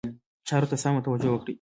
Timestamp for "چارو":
0.47-0.69